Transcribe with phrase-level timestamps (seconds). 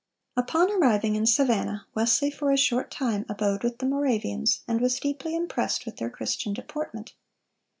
[0.35, 4.81] "(371) Upon arriving in Savannah, Wesley for a short time abode with the Moravians, and
[4.81, 7.13] was deeply impressed with their Christian deportment.